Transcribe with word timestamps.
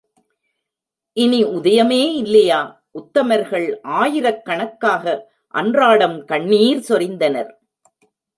இனி 1.17 1.41
உதயமே 1.43 1.99
இல்லையா 2.13 2.61
உத்தமர்கள் 2.91 3.67
ஆயிரக்கணக்காக 3.99 5.05
அன்றாடம் 5.53 6.17
கண்ணீர் 6.25 6.83
சொரிந்தனர். 6.89 7.51